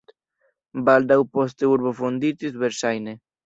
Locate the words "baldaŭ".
0.87-1.19